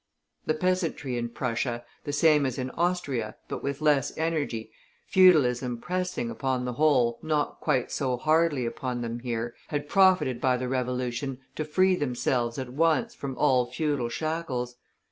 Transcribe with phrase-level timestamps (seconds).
[0.47, 4.71] The peasantry in Prussia, the same as in Austria, but with less energy,
[5.05, 10.57] feudalism pressing, upon the whole, not quite so hardly upon them here, had profited by
[10.57, 14.75] the revolution to free themselves at once from all feudal shackles.